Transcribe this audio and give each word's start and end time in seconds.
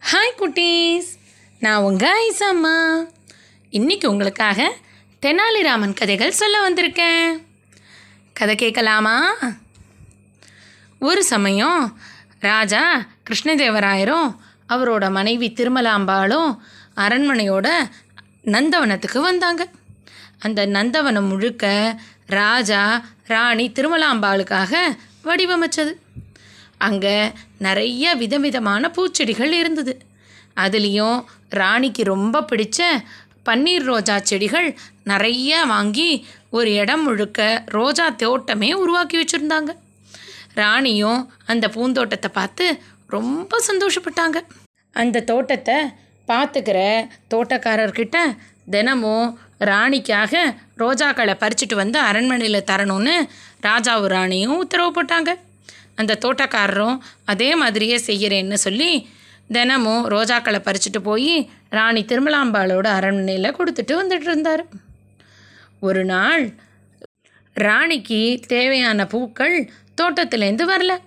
Hi 0.00 0.38
குட்டீஸ். 0.38 1.08
நான் 1.60 1.82
உங்கள் 1.82 2.32
ஐசம்மா 2.32 3.06
இன்றைக்கி 3.70 4.06
உங்களுக்காக 4.06 4.76
தெனாலிராமன் 5.22 5.94
கதைகள் 5.94 6.30
சொல்ல 6.30 6.70
வந்திருக்கேன். 6.70 7.46
கதை 8.32 8.54
கேட்கலாமா? 8.54 9.32
ஒரு 11.00 11.24
சமயம் 11.24 11.98
ராஜா 12.40 13.06
கிருஷ்ணதேவராயரும் 13.30 14.36
அவரோட 14.68 15.10
மனைவி 15.10 15.50
திருமலாம்பாளும் 15.50 16.58
அரண்மனையோட 16.96 17.90
நந்தவனத்துக்கு 18.44 19.18
வந்தாங்க. 19.18 19.68
அந்த 20.38 20.66
நந்தவனம் 20.66 21.28
முழுக்க 21.28 21.96
ராஜா 22.26 23.04
ராணி 23.24 23.72
திருமலாம்பாளுக்காக 23.74 24.96
வடிவமைச்சது. 25.24 25.92
அங்கே 26.86 27.16
நிறைய 27.66 28.14
விதவிதமான 28.22 28.90
பூச்செடிகள் 28.96 29.52
இருந்தது. 29.60 29.94
அதுலேயும் 30.56 31.18
ராணிக்கு 31.60 32.02
ரொம்ப 32.12 32.44
பிடிச்ச 32.50 32.80
பன்னீர் 33.48 33.86
ரோஜா 33.90 34.16
செடிகள் 34.30 34.68
நிறைய 35.10 35.60
வாங்கி 35.72 36.10
ஒரு 36.56 36.70
இடம் 36.82 37.04
முழுக்க 37.06 37.40
ரோஜா 37.76 38.06
தோட்டமே 38.22 38.70
உருவாக்கி 38.82 39.16
வச்சுருந்தாங்க. 39.20 39.70
ராணியும் 40.60 41.20
அந்த 41.52 41.66
பூந்தோட்டத்தை 41.68 42.30
பார்த்து 42.38 42.64
ரொம்ப 43.16 43.58
சந்தோஷப்பட்டாங்க. 43.70 44.38
அந்த 44.96 45.24
தோட்டத்தை 45.30 45.78
பார்த்துக்கிற 46.28 46.78
தோட்டக்காரர்கிட்ட 47.32 48.18
தினமும் 48.74 49.28
ராணிக்காக 49.70 50.34
ரோஜாக்களை 50.82 51.34
பறிச்சுட்டு 51.42 51.76
வந்து 51.82 51.98
அரண்மனையில் 52.08 52.68
தரணும்னு 52.70 53.14
ராஜாவும் 53.68 54.12
ராணியும் 54.16 54.58
உத்தரவு 54.62 54.90
போட்டாங்க. 54.96 55.30
அந்த 55.94 56.18
தோட்டக்காரரும் 56.24 56.98
அதே 57.24 57.54
மாதிரியே 57.54 57.96
செய்கிறேன்னு 58.06 58.54
சொல்லி 58.54 59.08
தினமும் 59.52 60.08
ரோஜாக்களை 60.08 60.60
பறிச்சுட்டு 60.64 61.00
போய் 61.02 61.50
ராணி 61.70 62.04
திருமலாம்பாளோட 62.04 62.86
அரண்மனையில் 62.86 63.56
கொடுத்துட்டு 63.56 63.92
வந்துட்டு 64.00 64.28
இருந்தார். 64.30 64.66
ஒரு 65.80 66.04
நாள் 66.04 66.54
ராணிக்கு 67.54 68.40
தேவையான 68.46 69.06
பூக்கள் 69.06 69.70
தோட்டத்துலேருந்து 70.00 70.64
வரல. 70.72 70.98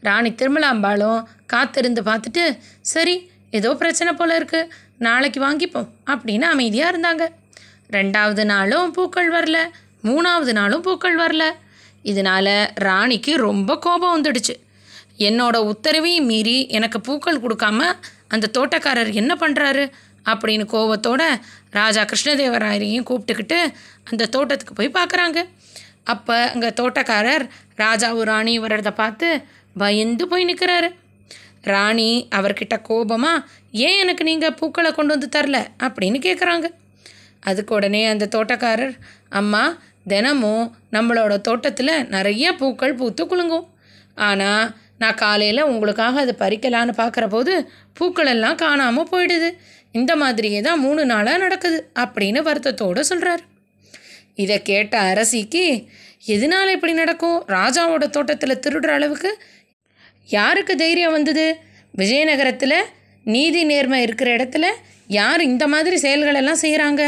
ராணி 0.00 0.30
திருமலாம்பாளும் 0.30 1.22
காத்திருந்து 1.46 2.02
பார்த்துட்டு 2.02 2.58
சரி 2.80 3.30
ஏதோ 3.50 3.74
பிரச்சனை 3.74 4.12
போல் 4.12 4.44
இருக்குது 4.44 4.68
நாளைக்கு 4.98 5.40
வாங்கிப்போம் 5.46 5.88
அப்படின்னு 6.06 6.42
அமைதியாக 6.42 6.92
இருந்தாங்க. 6.94 7.24
ரெண்டாவது 7.90 8.44
நாளும் 8.44 8.90
பூக்கள் 8.90 9.32
வரல. 9.32 9.58
மூணாவது 10.04 10.52
நாளும் 10.52 10.82
பூக்கள் 10.82 11.18
வரல. 11.18 11.52
இதனால் 12.02 12.70
ராணிக்கு 12.74 13.36
ரொம்ப 13.36 13.78
கோபம் 13.78 14.22
வந்துடுச்சு. 14.22 14.54
என்னோட 15.18 15.72
உத்தரவையும் 15.72 16.24
மீறி 16.24 16.66
எனக்கு 16.66 17.00
பூக்கள் 17.00 17.40
கொடுக்காம 17.40 17.92
அந்த 18.28 18.50
தோட்டக்காரர் 18.58 19.12
என்ன 19.12 19.36
பண்ணுறாரு 19.40 19.90
அப்படின்னு 20.24 20.64
கோபத்தோட 20.72 21.22
ராஜா 21.70 22.04
கிருஷ்ணதேவராயரையும் 22.04 23.06
கூப்பிட்டுக்கிட்டு 23.10 23.58
அந்த 24.04 24.26
தோட்டத்துக்கு 24.26 24.74
போய் 24.74 24.96
பார்க்குறாங்க. 24.98 25.46
அப்போ 26.04 26.50
அங்கே 26.50 26.68
தோட்டக்காரர் 26.68 27.48
ராஜாவும் 27.76 28.22
ராணி 28.22 28.58
வர்றதை 28.58 28.92
பார்த்து 28.92 29.42
பயந்து 29.76 30.28
போய் 30.28 30.44
நிற்கிறாரு 30.44 30.94
ராணி 31.62 32.28
அவர்கிட்ட 32.30 32.82
கோபமாக 32.82 33.44
ஏன் 33.72 33.98
எனக்கு 33.98 34.24
நீங்கள் 34.24 34.54
பூக்களை 34.54 34.92
கொண்டு 34.92 35.18
வந்து 35.18 35.28
தரல? 35.38 35.66
அப்படின்னு 35.78 36.18
கேட்குறாங்க 36.26 36.66
அதுக்கு 37.40 37.74
உடனே 37.74 38.06
அந்த 38.06 38.28
தோட்டக்காரர் 38.36 38.98
அம்மா 39.28 39.76
தினமும் 40.12 40.66
நம்மளோட 40.96 41.34
தோட்டத்தில் 41.48 41.94
நிறைய 42.14 42.46
பூக்கள் 42.60 42.98
பூத்து 43.00 43.24
குலுங்கும். 43.30 43.66
ஆனால் 44.28 44.64
நான் 45.02 45.20
காலையில் 45.24 45.68
உங்களுக்காக 45.70 46.20
அதை 46.24 46.34
பறிக்கலான்னு 46.42 46.94
பார்க்குற 47.00 47.24
போது 47.34 47.52
பூக்கள் 47.98 48.30
எல்லாம் 48.34 48.58
காணாமல் 48.64 49.10
போயிடுது. 49.12 49.48
இந்த 49.98 50.12
மாதிரியே 50.22 50.60
தான் 50.66 50.82
மூணு 50.86 51.02
நாளாக 51.12 51.42
நடக்குது 51.44 51.78
அப்படின்னு 52.04 52.40
வருத்தத்தோடு 52.48 53.02
சொல்கிறார் 53.10 53.42
இதை 54.42 54.56
கேட்ட 54.70 54.94
அரசிக்கு 55.10 55.62
எதனால் 56.34 56.74
இப்படி 56.76 56.92
நடக்கும்? 57.02 57.38
ராஜாவோட 57.56 58.04
தோட்டத்தில் 58.16 58.62
திருடுற 58.64 58.90
அளவுக்கு 58.98 59.30
யாருக்கு 60.28 60.74
தைரியம் 60.82 61.16
வந்தது? 61.16 61.46
விஜயநகரத்தில் 61.94 62.78
நீதி 63.26 63.62
நேர்மை 63.70 64.00
இருக்கிற 64.06 64.28
இடத்துல 64.36 64.66
யார் 65.18 65.42
இந்த 65.52 65.64
மாதிரி 65.72 65.96
செயல்களெல்லாம் 66.04 66.62
செய்கிறாங்க 66.64 67.02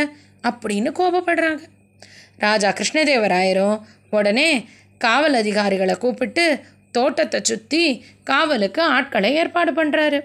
அப்படின்னு 0.51 0.91
கோபப்படுறாங்க. 0.99 1.63
ராஜா 2.41 2.71
கிருஷ்ணதேவராயரும் 2.71 3.77
உடனே 4.11 4.51
காவல் 4.99 5.35
அதிகாரிகளை 5.35 5.95
கூப்பிட்டு 5.99 6.45
தோட்டத்தை 6.93 7.41
சுற்றி 7.43 7.83
காவலுக்கு 8.25 8.83
ஆட்களை 8.97 9.31
ஏற்பாடு 9.35 9.73
பண்ணுறாரு 9.73 10.19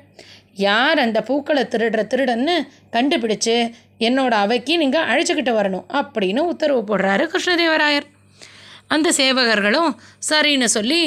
யார் 0.68 1.00
அந்த 1.00 1.20
பூக்களை 1.22 1.64
திருடுற 1.64 2.02
திருடன்னு 2.12 2.56
கண்டுபிடிச்சு 2.92 3.56
என்னோட 4.00 4.34
அவைக்கு 4.46 4.74
நீங்கள் 4.78 5.08
அழைச்சிக்கிட்டு 5.09 5.53
வரணும் 5.59 5.86
அப்படின்னு 6.00 6.42
உத்தரவு 6.52 6.81
போடுறாரு 6.81 7.24
கிருஷ்ணதேவராயர். 7.34 8.08
அந்த 8.88 9.08
சேவகர்களும் 9.18 9.92
சரின்னு 10.30 10.68
சொல்லி 10.78 11.02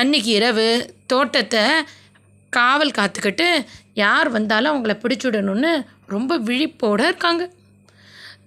அன்னைக்கு 0.00 0.30
இரவு 0.30 0.66
தோட்டத்தை 1.06 1.64
காவல் 2.52 2.96
காத்துக்கிட்டு 2.98 3.48
யார் 3.94 4.28
வந்தாலும் 4.28 4.72
அவங்கள 4.72 4.94
பிடிச்சுடணும்னு 5.02 5.72
ரொம்ப 6.14 6.38
விழிப்போடு 6.48 7.04
இருக்காங்க. 7.06 7.42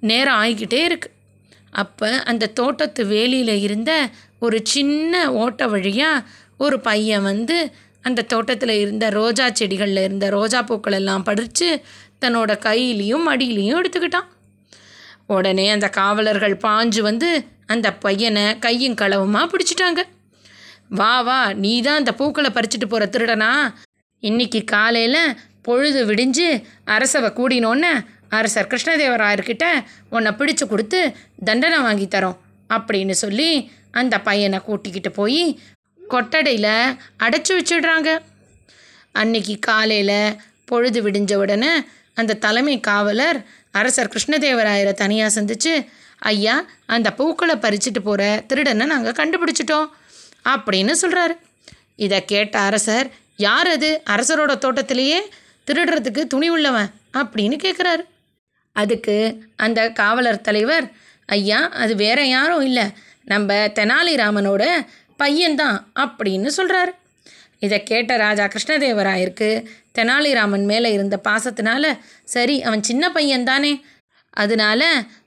நேரம் 0.10 0.40
ஆகிக்கிட்டே 0.42 0.82
இருக்குது 0.90 1.14
அப்போ 1.74 2.10
அந்த 2.24 2.48
தோட்டத்து 2.48 3.02
வேலியில் 3.06 3.56
இருந்த 3.62 3.92
ஒரு 4.40 4.60
சின்ன 4.64 5.32
ஓட்ட 5.34 5.68
வழியாக 5.68 6.26
ஒரு 6.58 6.78
பையன் 6.80 7.22
வந்து 7.22 7.58
அந்த 8.02 8.22
தோட்டத்தில் 8.22 8.74
இருந்த 8.80 9.10
ரோஜா 9.10 9.46
செடிகளில் 9.50 10.02
இருந்த 10.04 10.30
ரோஜா 10.30 10.62
பூக்கள் 10.62 10.94
எல்லாம் 10.94 11.24
பறித்து 11.24 11.68
தன்னோட 12.26 12.52
கையிலையும் 12.66 13.28
மடியிலையும் 13.30 13.80
எடுத்துக்கிட்டான். 13.80 14.28
உடனே 15.28 15.70
அந்த 15.70 15.88
காவலர்கள் 15.90 16.56
பாஞ்சு 16.58 17.02
வந்து 17.02 17.30
அந்த 17.66 17.88
பையனை 17.94 18.60
கையும் 18.60 19.00
களவுமாக 19.02 19.52
பிடிச்சிட்டாங்க. 19.52 20.02
வா 20.90 21.22
வா 21.22 21.40
நீ 21.54 21.82
தான் 21.82 21.96
அந்த 21.96 22.12
பூக்களை 22.14 22.50
பறிச்சுட்டு 22.54 22.88
போகிற 22.90 23.06
திருடனா? 23.12 23.52
இன்னைக்கு 24.24 24.64
காலையில் 24.64 25.36
பொழுது 25.62 26.00
விடிஞ்சு 26.06 26.48
அரசவை 26.86 27.30
கூடினோன்னே 27.30 27.94
அரசர் 28.34 28.68
கிருஷ்ணதேவராயர்கிட்ட 28.68 29.66
உன்னை 30.10 30.32
பிடிச்சு 30.32 30.68
கொடுத்து 30.68 31.00
தண்டனை 31.46 31.80
வாங்கி 31.80 32.06
தரோம் 32.06 32.38
அப்படின்னு 32.70 33.12
சொல்லி 33.12 33.50
அந்த 33.92 34.20
பையனை 34.20 34.60
கூட்டிக்கிட்டு 34.60 35.12
போய் 35.12 35.44
கொட்டடையில் 36.10 36.72
அடைச்சி 37.24 37.52
வச்சிடுறாங்க. 37.54 38.10
அன்னைக்கு 39.12 39.60
காலையில் 39.60 40.18
பொழுது 40.66 41.02
விடிஞ்ச 41.04 41.34
உடனே 41.36 41.72
அந்த 42.14 42.34
தலைமை 42.36 42.80
காவலர் 42.80 43.40
அரசர் 43.72 44.12
கிருஷ்ணதேவராயரை 44.14 44.94
தனியாக 44.94 45.42
சந்திச்சு 45.42 45.74
ஐயா 46.20 46.56
அந்த 46.86 47.14
பூக்களை 47.14 47.56
பறிச்சுட்டு 47.56 48.00
போகிற 48.04 48.44
திருடனை 48.48 48.86
நாங்கள் 48.86 49.18
கண்டுபிடிச்சிட்டோம் 49.20 49.88
அப்படின்னு 50.46 50.94
சொல்கிறாரு 51.02 51.36
இதை 51.96 52.26
கேட்ட 52.26 52.60
அரசர் 52.60 53.08
யார் 53.38 53.68
அது? 53.68 54.02
அரசரோட 54.10 54.58
தோட்டத்திலேயே 54.58 55.20
திருடுறதுக்கு 55.68 56.28
துணி 56.28 56.50
உள்ளவன்? 56.50 56.90
அப்படின்னு 57.14 57.58
கேட்குறாரு 57.64 58.04
அதுக்கு 58.76 59.16
அந்த 59.56 59.90
காவலர் 59.92 60.42
தலைவர் 60.42 60.92
ஐயா 61.26 61.70
அது 61.70 61.96
வேற 61.96 62.26
யாரும் 62.26 62.62
இல்லை. 62.62 62.84
நம்ம 63.26 63.54
தெனாலிராமனோட 63.54 64.64
பையன்தான் 65.24 65.78
அப்படின்னு 65.96 66.50
சொல்கிறாரு 66.58 66.92
இதை 67.60 67.84
கேட்ட 67.84 68.18
ராஜா 68.18 68.48
கிருஷ்ணதேவராயருக்கு 68.48 69.50
தெனாலிராமன் 69.98 70.66
மேலே 70.66 70.92
இருந்த 70.92 71.20
பாசத்தினால 71.24 72.00
சரி 72.24 72.64
அவன் 72.64 72.84
சின்ன 72.84 73.12
பையன் 73.12 73.44
தானே 73.44 73.86
அதனால 74.30 74.84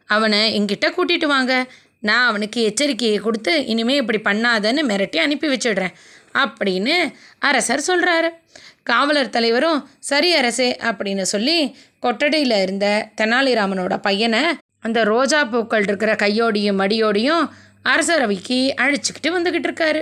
அவனை 0.07 0.61
எங்கிட்ட 0.61 0.87
கூட்டிட்டு 0.89 1.27
வாங்க. 1.27 1.53
நான் 2.01 2.27
அவனுக்கு 2.27 2.61
எச்சரிக்கையை 2.69 3.19
கொடுத்து 3.19 3.67
இனிமேல் 3.67 3.97
இப்படி 3.97 4.21
பண்ணாதன்னு 4.21 4.83
மிரட்டி 4.83 5.17
அனுப்பி 5.17 5.49
வச்சிடுறேன் 5.49 5.95
அப்படின்னு 6.35 7.15
அரசர் 7.39 7.83
சொல்கிறாரு 7.87 8.29
காவலர் 8.83 9.31
தலைவரும் 9.31 9.89
சரி 9.99 10.35
அரசே 10.35 10.77
அப்படின்னு 10.81 11.23
சொல்லி 11.23 11.77
கொட்டடியில் 12.03 12.63
இருந்த 12.63 13.11
தெனாலிராமனோட 13.21 13.97
பையனை 13.97 14.43
அந்த 14.81 15.05
ரோஜா 15.05 15.45
பூக்கள் 15.45 15.83
இருக்கிற 15.83 16.15
கையோடையும் 16.15 16.81
மடியோடையும் 16.81 17.45
அரசரவைக்கு 17.85 18.59
அழைச்சிக்கிட்டு 18.83 19.31
வந்துக்கிட்டு 19.37 19.69
இருக்காரு. 19.71 20.01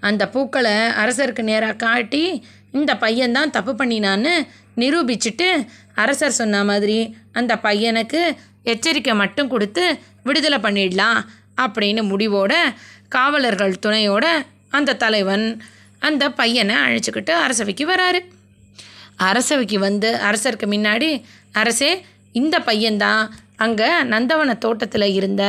அந்த 0.00 0.28
பூக்களை 0.28 0.72
அரசருக்கு 0.72 1.42
நேராக 1.42 1.76
காட்டி 1.76 2.44
இந்த 2.72 2.94
பையன்தான் 2.94 3.50
தப்பு 3.50 3.72
பண்ணினான்னு 3.72 4.32
நிரூபிச்சுட்டு 4.76 5.66
அரசர் 5.94 6.30
சொன்ன 6.30 6.64
மாதிரி 6.64 7.16
அந்த 7.32 7.56
பையனுக்கு 7.56 8.20
எச்சரிக்கை 8.62 9.14
மட்டும் 9.14 9.48
கொடுத்து 9.48 9.98
விடுதலை 10.22 10.58
பண்ணிடலாம் 10.58 11.18
அப்படின்னு 11.56 12.02
முடிவோட 12.10 12.54
காவலர்கள் 13.08 13.80
துணையோட 13.86 14.26
அந்த 14.70 14.92
தலைவன் 14.92 15.62
அந்த 15.98 16.30
பையனை 16.30 16.76
அழைச்சிக்கிட்டு 16.76 17.30
அரசவைக்கு 17.30 17.86
வராரு. 17.86 18.20
அரசவைக்கு 19.26 19.78
வந்து 19.78 20.08
அரசருக்கு 20.28 20.66
முன்னாடி 20.74 21.10
அரசே 21.52 21.90
இந்த 22.32 22.56
பையன்தான். 22.58 23.24
அங்கே 23.56 23.88
நந்தவன 24.02 24.58
தோட்டத்தில் 24.58 25.14
இருந்த 25.14 25.44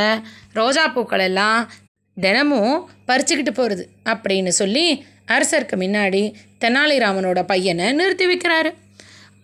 ரோஜா 0.52 0.88
பூக்கள் 0.88 1.18
எல்லாம் 1.18 1.70
தினமும் 2.16 2.88
பறிச்சுக்கிட்டு 3.06 3.52
போகிறது 3.54 3.84
அப்படின்னு 4.04 4.52
சொல்லி 4.60 5.04
அரசருக்கு 5.26 5.76
முன்னாடி 5.84 6.22
தெனாலிராமனோட 6.60 7.42
பையனை 7.42 7.92
நிறுத்தி 7.92 8.26
வைக்கிறாரு. 8.26 8.70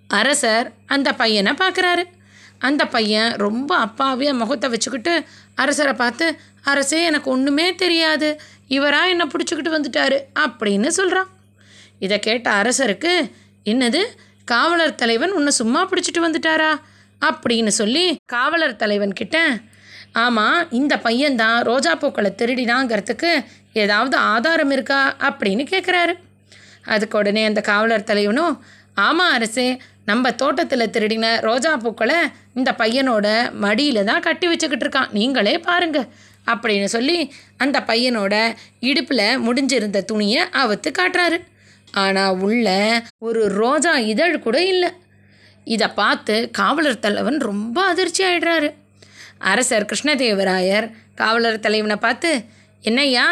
அரசர் 0.09 0.73
அந்த 0.87 1.09
பையனை 1.13 1.53
பார்க்குறாரு. 1.53 2.05
அந்த 2.59 2.83
பையன் 2.87 3.33
ரொம்ப 3.37 3.71
அப்பாவியாக 3.87 4.41
முகத்தை 4.41 4.71
வச்சுக்கிட்டு 4.71 5.15
அரசரை 5.55 5.93
பார்த்து 5.93 6.27
அரசே 6.63 7.03
எனக்கு 7.03 7.31
ஒன்றுமே 7.31 7.75
தெரியாது. 7.75 8.41
இவராக 8.69 9.09
என்னை 9.09 9.27
பிடிச்சிக்கிட்டு 9.33 9.75
வந்துட்டாரு 9.77 10.19
அப்படின்னு 10.45 10.89
சொல்கிறான் 10.99 11.29
இதை 11.99 12.19
கேட்ட 12.19 12.51
அரசருக்கு 12.63 13.13
என்னது? 13.67 14.01
காவலர் 14.45 14.95
தலைவன் 14.95 15.33
உன்னை 15.33 15.53
சும்மா 15.53 15.89
பிடிச்சிட்டு 15.89 16.19
வந்துட்டாரா? 16.19 16.71
அப்படின்னு 17.21 17.69
சொல்லி 17.69 18.17
காவலர் 18.27 18.77
தலைவன் 18.77 19.13
கிட்ட 19.13 19.59
ஆமாம் 20.13 20.73
இந்த 20.73 20.97
பையன்தான் 20.97 21.61
ரோஜா 21.61 21.95
பூக்களை 21.95 22.33
திருடினாங்கிறதுக்கு 22.39 23.45
ஏதாவது 23.73 24.17
ஆதாரம் 24.17 24.71
இருக்கா? 24.71 25.17
அப்படின்னு 25.21 25.65
கேட்குறாரு 25.73 26.15
அதுக்கு 26.85 27.19
உடனே 27.19 27.45
அந்த 27.45 27.61
காவலர் 27.61 28.05
தலைவனும் 28.05 28.65
ஆமாம் 28.95 29.33
அரசே 29.33 29.81
நம்ம 30.05 30.33
தோட்டத்தில் 30.33 30.91
திருடின 30.91 31.41
ரோஜா 31.41 31.77
பூக்களை 31.77 32.17
இந்த 32.55 32.75
பையனோட 32.79 33.53
மடியில் 33.53 34.05
தான் 34.05 34.21
கட்டி 34.21 34.47
வச்சுக்கிட்டு 34.47 34.87
இருக்கான். 34.87 35.13
நீங்களே 35.13 35.59
பாருங்க 35.59 36.07
அப்படின்னு 36.47 36.85
சொல்லி 36.85 37.33
அந்த 37.57 37.81
பையனோட 37.87 38.55
இடுப்பில் 38.81 39.27
முடிஞ்சிருந்த 39.41 40.05
துணியை 40.05 40.43
அவுத்து 40.43 40.93
காட்டுறாரு. 40.99 41.39
ஆனால் 41.97 42.39
உள்ள 42.39 42.69
ஒரு 43.19 43.43
ரோஜா 43.61 43.93
இதழ் 44.13 44.39
கூட 44.39 44.59
இல்லை. 44.65 44.91
இதை 45.67 45.89
பார்த்து 46.01 46.35
காவலர் 46.51 46.99
தலைவன் 46.99 47.39
ரொம்ப 47.41 47.79
அதிர்ச்சி 47.85 48.23
ஆயிடுறாரு. 48.25 48.69
அரசர் 49.51 49.89
கிருஷ்ணதேவராயர் 49.91 50.87
காவலர் 51.15 51.61
தலைவனை 51.61 51.97
பார்த்து 51.97 52.31
என்னய்யா 52.85 53.27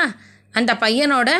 அந்த 0.54 0.72
பையனோட 0.74 1.30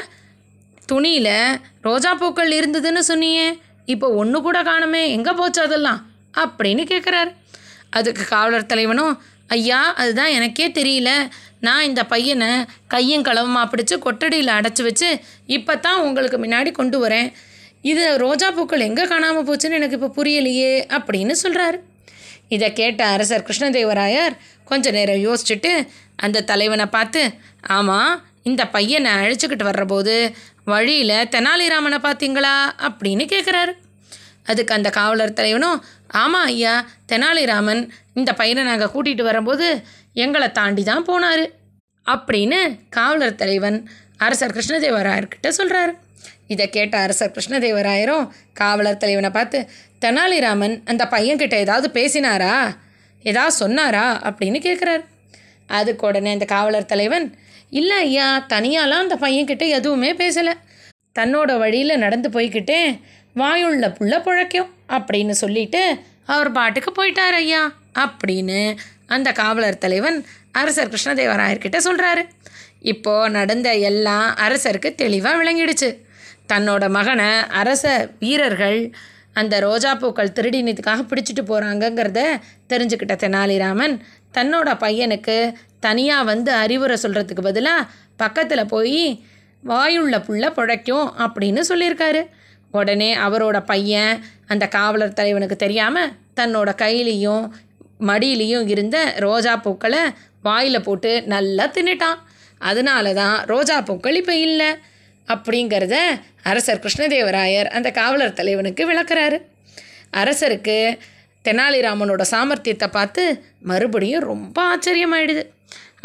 துணியில் 0.87 1.35
ரோஜா 1.83 2.11
பூக்கள் 2.15 2.51
இருந்ததுன்னு 2.51 3.03
சொன்னியே 3.09 3.47
இப்போ 3.85 4.07
ஒன்று 4.21 4.39
கூட 4.43 4.59
காணுமே 4.63 5.03
எங்கே 5.09 5.33
போச்சு 5.33 5.61
அதெல்லாம்? 5.63 6.01
அப்படின்னு 6.35 6.83
கேட்குறாரு 6.93 7.31
அதுக்கு 7.95 8.25
காவலர் 8.25 8.67
தலைவனும் 8.67 9.15
ஐயா 9.49 9.81
அதுதான் 9.95 10.35
எனக்கே 10.37 10.67
தெரியல. 10.69 11.11
நான் 11.61 11.83
இந்த 11.83 12.03
பையனை 12.05 12.49
கையும் 12.87 13.25
களவுமாக 13.25 13.67
பிடிச்சி 13.71 13.95
கொட்டடியில் 13.99 14.57
அடைச்சி 14.57 14.83
வச்சு 14.83 15.09
இப்போ 15.47 15.77
தான் 15.77 16.01
உங்களுக்கு 16.01 16.39
முன்னாடி 16.39 16.71
கொண்டு 16.73 16.99
வரேன். 17.05 17.29
இது 17.83 18.05
ரோஜா 18.17 18.51
பூக்கள் 18.51 18.81
எங்கே 18.81 19.05
காணாமல் 19.07 19.47
போச்சுன்னு 19.49 19.79
எனக்கு 19.79 19.99
இப்போ 19.99 20.11
புரியலையே 20.17 20.73
அப்படின்னு 20.91 21.35
சொல்கிறாரு 21.43 21.79
இதை 22.49 22.73
கேட்ட 22.73 23.03
அரசர் 23.07 23.47
கிருஷ்ணதேவராயர் 23.47 24.35
கொஞ்ச 24.65 24.91
நேரம் 24.91 25.23
யோசிச்சுட்டு 25.27 25.73
அந்த 26.17 26.45
தலைவனை 26.45 26.87
பார்த்து 26.87 27.23
ஆமாம் 27.69 28.13
இந்த 28.43 28.63
பையனை 28.67 29.11
அழைச்சிக்கிட்டு 29.13 29.65
வர்றபோது 29.65 30.15
வழியில் 30.65 31.29
தெனாலிராமனை 31.29 31.99
பார்த்தீங்களா? 31.99 32.55
அப்படின்னு 32.89 33.25
கேட்குறாரு 33.25 33.73
அதுக்கு 34.47 34.75
அந்த 34.75 34.91
காவலர் 34.91 35.33
தலைவனும் 35.33 35.79
ஆமாம் 36.11 36.45
ஐயா 36.45 36.87
தெனாலிராமன் 37.13 37.89
இந்த 38.15 38.33
பையனை 38.33 38.63
நாங்கள் 38.63 38.89
கூட்டிகிட்டு 38.89 39.23
வரும்போது 39.23 39.83
எங்களை 40.15 40.53
தாண்டி 40.53 40.83
தான் 40.83 41.05
போனார் 41.05 41.45
அப்படின்னு 42.07 42.79
காவலர் 42.89 43.35
தலைவன் 43.35 43.89
அரசர் 44.17 44.53
கிருஷ்ணதேவராயர்கிட்ட 44.53 45.51
சொல்கிறாரு 45.59 45.93
இதை 46.49 46.71
கேட்ட 46.71 46.99
அரசர் 46.99 47.33
கிருஷ்ணதேவராயரும் 47.33 48.29
காவலர் 48.53 48.97
தலைவனை 48.97 49.31
பார்த்து 49.31 49.69
தெனாலிராமன் 50.01 50.83
அந்த 50.85 51.05
பையன்கிட்ட 51.05 51.55
ஏதாவது 51.55 51.89
பேசினாரா? 51.89 52.75
ஏதாவது 53.23 53.57
சொன்னாரா? 53.57 54.21
அப்படின்னு 54.23 54.59
கேட்குறாரு 54.61 55.05
அதுக்கு 55.67 56.07
உடனே 56.07 56.33
அந்த 56.33 56.45
காவலர் 56.45 56.87
தலைவன் 56.87 57.39
இல்லை 57.71 57.97
ஐயா 57.97 58.47
தனியாலாம் 58.49 59.05
அந்த 59.05 59.17
பையன்கிட்ட 59.21 59.69
எதுவுமே 59.69 60.13
பேசலை. 60.13 60.53
தன்னோட 61.19 61.59
வழியில் 61.59 61.99
நடந்து 61.99 62.29
போய்கிட்டே 62.29 63.01
வாயுள்ள 63.37 63.87
புள்ள 63.99 64.15
புழைக்கும். 64.23 64.69
அப்படின்னு 64.89 65.31
சொல்லிட்டு 65.31 65.99
அவர் 66.27 66.53
பாட்டுக்கு 66.53 66.91
போயிட்டார் 66.93 67.37
ஐயா 67.37 67.73
அப்படின்னு 67.99 68.77
அந்த 69.07 69.33
காவலர் 69.33 69.79
தலைவன் 69.79 70.25
அரசர் 70.53 70.89
கிருஷ்ணதேவராயர்கிட்ட 70.89 71.77
சொல்கிறாரு 71.85 72.29
இப்போது 72.81 73.31
நடந்த 73.31 73.75
எல்லாம் 73.75 74.37
அரசருக்கு 74.37 74.95
தெளிவாக 74.95 75.45
விளங்கிடுச்சு. 75.45 76.03
தன்னோட 76.53 76.89
மகனை 76.89 77.29
அரச 77.49 78.11
வீரர்கள் 78.19 78.93
அந்த 79.33 79.61
ரோஜா 79.61 79.95
பூக்கள் 79.95 80.35
திருடினதுக்காக 80.35 81.07
பிடிச்சிட்டு 81.11 81.43
போகிறாங்கங்கிறத 81.47 82.41
தெரிஞ்சுக்கிட்ட 82.69 83.15
தெனாலிராமன் 83.17 83.99
தன்னோட 84.35 84.69
பையனுக்கு 84.81 85.55
தனியாக 85.81 86.25
வந்து 86.25 86.53
அறிவுரை 86.53 86.97
சொல்கிறதுக்கு 87.03 87.43
பதிலாக 87.43 87.87
பக்கத்தில் 88.17 88.67
போய் 88.67 89.25
வாயுள்ள 89.67 90.19
புள்ள 90.19 90.45
புழைக்கும் 90.53 91.13
அப்படின்னு 91.19 91.61
சொல்லியிருக்காரு. 91.69 92.27
உடனே 92.79 93.11
அவரோட 93.27 93.59
பையன் 93.71 94.15
அந்த 94.53 94.65
காவலர் 94.77 95.19
தலைவனுக்கு 95.21 95.57
தெரியாமல் 95.65 96.13
தன்னோட 96.39 96.71
கையிலையும் 96.83 97.45
மடியிலையும் 98.11 98.69
இருந்த 98.75 98.99
ரோஜா 99.27 99.53
பூக்களை 99.67 100.03
வாயில் 100.47 100.85
போட்டு 100.87 101.11
நல்லா 101.35 101.65
தின்னுட்டான். 101.77 102.19
அதனால 102.71 103.13
தான் 103.21 103.37
ரோஜா 103.53 103.77
பூக்கள் 103.89 104.19
இப்போ 104.21 104.35
இல்லை 104.47 104.71
அப்படிங்கிறத 105.29 105.97
அரசர் 106.51 106.83
கிருஷ்ணதேவராயர் 106.85 107.69
அந்த 107.77 107.89
காவலர் 108.01 108.39
தலைவனுக்கு 108.41 108.83
விளக்குறாரு. 108.91 109.39
அரசருக்கு 110.21 110.77
தெனாலிராமனோட 111.45 112.23
சாமர்த்தியத்தை 112.33 112.89
பார்த்து 112.99 113.23
மறுபடியும் 113.71 114.27
ரொம்ப 114.33 114.59
ஆச்சரியமாயிடுது. 114.73 115.43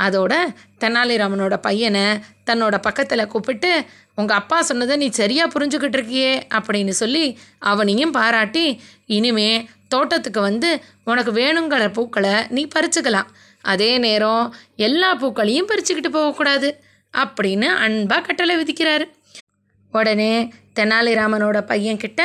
அதோட 0.05 0.33
தெனாலிராமனோட 0.83 1.55
பையனை 1.67 2.05
தன்னோட 2.49 2.75
பக்கத்தில் 2.81 3.31
கூப்பிட்டு 3.33 3.71
உங்கள் 4.15 4.37
அப்பா 4.37 4.57
சொன்னதை 4.61 4.95
நீ 4.95 5.07
சரியாக 5.19 5.51
புரிஞ்சுக்கிட்டு 5.53 5.97
இருக்கியே 5.99 6.31
அப்படின்னு 6.57 6.93
சொல்லி 7.01 7.25
அவனையும் 7.71 8.15
பாராட்டி 8.17 8.65
இனிமே 9.17 9.49
தோட்டத்துக்கு 9.93 10.41
வந்து 10.41 10.69
உனக்கு 11.03 11.31
வேணுங்கிற 11.31 11.85
பூக்களை 11.93 12.33
நீ 12.49 12.63
பறிச்சுக்கலாம். 12.75 13.29
அதே 13.61 13.91
நேரம் 13.97 14.53
எல்லா 14.87 15.09
பூக்களையும் 15.21 15.69
பறிச்சுக்கிட்டு 15.71 16.11
போகக்கூடாது 16.17 16.69
அப்படின்னு 17.13 17.67
அன்பாக 17.85 18.21
கட்டளை 18.21 18.55
விதிக்கிறாரு. 18.59 19.05
உடனே 19.93 20.33
தெனாலிராமனோட 20.79 21.57
பையன்கிட்ட 21.71 22.21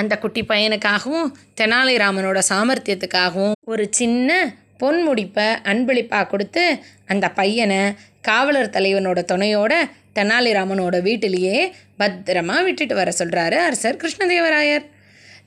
அந்த 0.00 0.14
குட்டி 0.18 0.42
பையனுக்காகவும் 0.42 1.28
தெனாலிராமனோட 1.60 2.38
சாமர்த்தியத்துக்காகவும் 2.48 3.56
ஒரு 3.72 3.84
சின்ன 3.90 4.30
பொன் 4.78 5.00
முடிப்பை 5.08 5.46
அன்பளிப்பாக 5.62 6.26
கொடுத்து 6.26 6.64
அந்த 7.06 7.26
பையனை 7.30 7.80
காவலர் 8.20 8.74
தலைவனோட 8.76 9.18
துணையோட 9.32 9.72
தெனாலிராமனோட 10.14 10.96
வீட்டிலேயே 11.02 11.72
பத்திரமா 11.98 12.64
விட்டுட்டு 12.64 12.94
வர 12.94 13.12
சொல்கிறாரு 13.18 13.56
அரசர் 13.66 14.00
கிருஷ்ணதேவராயர். 14.02 14.84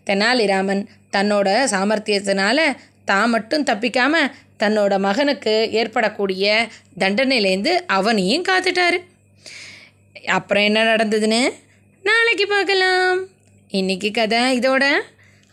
தெனாலிராமன் 0.06 0.84
தன்னோட 1.16 1.48
சாமர்த்தியத்தினால 1.74 2.60
தான் 3.06 3.30
மட்டும் 3.30 3.64
தப்பிக்காமல் 3.64 4.32
தன்னோட 4.60 5.00
மகனுக்கு 5.00 5.54
ஏற்படக்கூடிய 5.72 6.68
தண்டனையிலேருந்து 7.00 7.74
அவனையும் 7.98 8.46
காத்துட்டாரு. 8.50 9.00
அப்புறம் 10.26 10.64
என்ன 10.64 10.80
நடந்ததுன்னு? 10.84 11.42
நாளைக்கு 12.04 12.48
பார்க்கலாம். 12.48 13.20
இன்னைக்கு 13.70 14.12
கதை 14.12 14.60
இதோட 14.60 14.86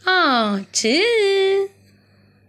ஆச்சு. 0.05 0.95